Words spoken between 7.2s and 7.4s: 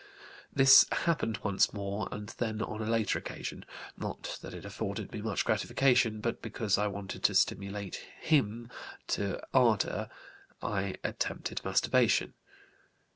to